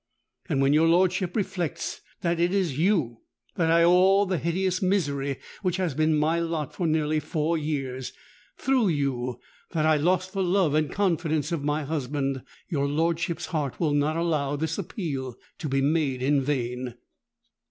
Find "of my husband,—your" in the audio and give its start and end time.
11.51-12.87